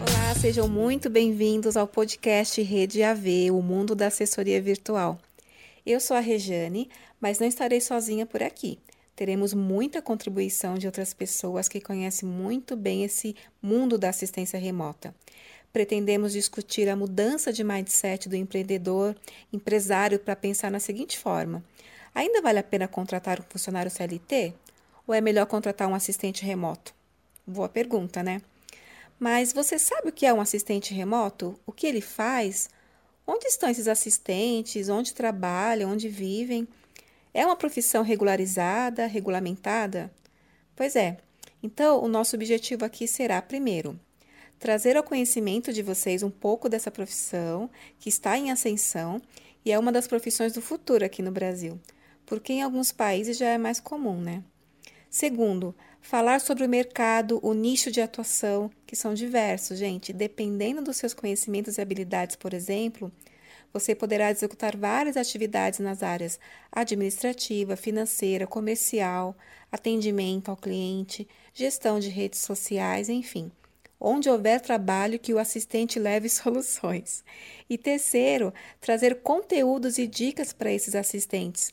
Olá, 0.00 0.34
sejam 0.40 0.68
muito 0.68 1.10
bem-vindos 1.10 1.76
ao 1.76 1.88
podcast 1.88 2.62
Rede 2.62 3.02
AV, 3.02 3.50
o 3.50 3.60
mundo 3.60 3.96
da 3.96 4.06
assessoria 4.06 4.62
virtual. 4.62 5.18
Eu 5.84 5.98
sou 5.98 6.16
a 6.16 6.20
Rejane, 6.20 6.88
mas 7.20 7.40
não 7.40 7.48
estarei 7.48 7.80
sozinha 7.80 8.24
por 8.24 8.44
aqui. 8.44 8.78
Teremos 9.16 9.52
muita 9.52 10.00
contribuição 10.00 10.74
de 10.74 10.86
outras 10.86 11.12
pessoas 11.12 11.68
que 11.68 11.80
conhecem 11.80 12.28
muito 12.28 12.76
bem 12.76 13.02
esse 13.02 13.34
mundo 13.60 13.98
da 13.98 14.10
assistência 14.10 14.56
remota. 14.56 15.12
Pretendemos 15.72 16.32
discutir 16.32 16.88
a 16.88 16.94
mudança 16.94 17.52
de 17.52 17.64
mindset 17.64 18.28
do 18.28 18.36
empreendedor, 18.36 19.16
empresário, 19.52 20.20
para 20.20 20.36
pensar 20.36 20.70
na 20.70 20.78
seguinte 20.78 21.18
forma: 21.18 21.64
ainda 22.14 22.42
vale 22.42 22.58
a 22.58 22.62
pena 22.62 22.88
contratar 22.88 23.40
um 23.40 23.44
funcionário 23.48 23.90
CLT? 23.90 24.54
Ou 25.06 25.14
é 25.14 25.20
melhor 25.20 25.46
contratar 25.46 25.88
um 25.88 25.94
assistente 25.94 26.44
remoto? 26.44 26.94
Boa 27.46 27.68
pergunta, 27.68 28.22
né? 28.22 28.42
Mas 29.18 29.52
você 29.52 29.78
sabe 29.78 30.08
o 30.10 30.12
que 30.12 30.26
é 30.26 30.32
um 30.32 30.40
assistente 30.40 30.94
remoto? 30.94 31.58
O 31.66 31.72
que 31.72 31.86
ele 31.86 32.00
faz? 32.00 32.68
Onde 33.26 33.46
estão 33.46 33.68
esses 33.68 33.88
assistentes? 33.88 34.88
Onde 34.88 35.14
trabalham? 35.14 35.90
Onde 35.90 36.08
vivem? 36.08 36.68
É 37.34 37.44
uma 37.44 37.56
profissão 37.56 38.02
regularizada, 38.02 39.06
regulamentada? 39.06 40.10
Pois 40.76 40.94
é. 40.94 41.18
Então, 41.62 42.02
o 42.02 42.08
nosso 42.08 42.36
objetivo 42.36 42.84
aqui 42.84 43.08
será, 43.08 43.42
primeiro, 43.42 43.98
trazer 44.58 44.96
ao 44.96 45.02
conhecimento 45.02 45.72
de 45.72 45.82
vocês 45.82 46.22
um 46.22 46.30
pouco 46.30 46.68
dessa 46.68 46.90
profissão 46.90 47.70
que 47.98 48.08
está 48.08 48.36
em 48.36 48.50
ascensão 48.50 49.20
e 49.64 49.72
é 49.72 49.78
uma 49.78 49.92
das 49.92 50.06
profissões 50.06 50.52
do 50.52 50.62
futuro 50.62 51.04
aqui 51.04 51.20
no 51.22 51.30
Brasil, 51.30 51.78
porque 52.28 52.52
em 52.52 52.62
alguns 52.62 52.92
países 52.92 53.38
já 53.38 53.48
é 53.48 53.56
mais 53.56 53.80
comum, 53.80 54.20
né? 54.20 54.44
Segundo, 55.08 55.74
falar 56.02 56.42
sobre 56.42 56.62
o 56.62 56.68
mercado, 56.68 57.40
o 57.42 57.54
nicho 57.54 57.90
de 57.90 58.02
atuação, 58.02 58.70
que 58.86 58.94
são 58.94 59.14
diversos, 59.14 59.78
gente. 59.78 60.12
Dependendo 60.12 60.82
dos 60.82 60.98
seus 60.98 61.14
conhecimentos 61.14 61.78
e 61.78 61.80
habilidades, 61.80 62.36
por 62.36 62.52
exemplo, 62.52 63.10
você 63.72 63.94
poderá 63.94 64.30
executar 64.30 64.76
várias 64.76 65.16
atividades 65.16 65.78
nas 65.78 66.02
áreas 66.02 66.38
administrativa, 66.70 67.76
financeira, 67.76 68.46
comercial, 68.46 69.34
atendimento 69.72 70.50
ao 70.50 70.56
cliente, 70.56 71.26
gestão 71.54 71.98
de 71.98 72.10
redes 72.10 72.40
sociais, 72.40 73.08
enfim. 73.08 73.50
Onde 73.98 74.28
houver 74.28 74.60
trabalho 74.60 75.18
que 75.18 75.32
o 75.32 75.38
assistente 75.38 75.98
leve 75.98 76.28
soluções. 76.28 77.24
E 77.70 77.78
terceiro, 77.78 78.52
trazer 78.82 79.22
conteúdos 79.22 79.96
e 79.96 80.06
dicas 80.06 80.52
para 80.52 80.70
esses 80.70 80.94
assistentes. 80.94 81.72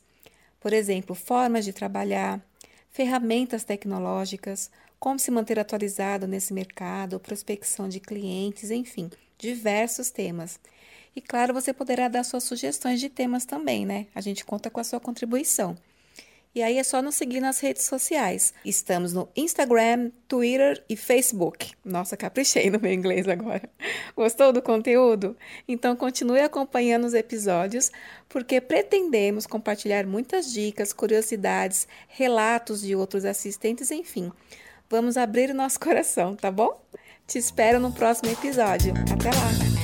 Por 0.66 0.74
exemplo, 0.74 1.14
formas 1.14 1.64
de 1.64 1.72
trabalhar, 1.72 2.44
ferramentas 2.90 3.64
tecnológicas, 3.64 4.72
como 4.98 5.20
se 5.20 5.30
manter 5.30 5.60
atualizado 5.60 6.26
nesse 6.26 6.56
mercado, 6.56 7.20
prospecção 7.20 7.88
de 7.88 8.00
clientes, 8.00 8.72
enfim, 8.72 9.12
diversos 9.38 10.10
temas. 10.10 10.60
E 11.16 11.22
claro, 11.22 11.54
você 11.54 11.72
poderá 11.72 12.08
dar 12.08 12.24
suas 12.24 12.46
sugestões 12.46 13.00
de 13.00 13.10
temas 13.10 13.46
também, 13.46 13.86
né? 13.86 14.08
A 14.16 14.22
gente 14.22 14.44
conta 14.44 14.72
com 14.72 14.80
a 14.80 14.84
sua 14.84 15.00
contribuição. 15.00 15.78
E 16.56 16.64
aí 16.64 16.78
é 16.78 16.84
só 16.86 17.02
nos 17.02 17.16
seguir 17.16 17.42
nas 17.42 17.60
redes 17.60 17.84
sociais. 17.84 18.54
Estamos 18.64 19.12
no 19.12 19.28
Instagram, 19.36 20.10
Twitter 20.26 20.82
e 20.88 20.96
Facebook. 20.96 21.74
Nossa, 21.84 22.16
caprichei 22.16 22.70
no 22.70 22.80
meu 22.80 22.94
inglês 22.94 23.28
agora. 23.28 23.70
Gostou 24.16 24.54
do 24.54 24.62
conteúdo? 24.62 25.36
Então 25.68 25.98
continue 25.98 26.40
acompanhando 26.40 27.04
os 27.04 27.14
episódios, 27.14 27.92
porque 28.30 28.62
pretendemos 28.62 29.46
compartilhar 29.46 30.08
muitas 30.08 30.50
dicas, 30.54 30.94
curiosidades, 30.94 31.90
relatos 32.08 32.82
de 32.82 32.96
outros 32.96 33.26
assistentes, 33.26 33.92
enfim. 33.92 34.32
Vamos 34.90 35.18
abrir 35.18 35.50
o 35.50 35.54
nosso 35.54 35.78
coração, 35.82 36.38
tá 36.38 36.50
bom? 36.50 36.82
Te 37.28 37.38
espero 37.38 37.82
no 37.82 37.92
próximo 37.92 38.32
episódio. 38.32 38.94
Até 39.12 39.30
lá! 39.30 39.76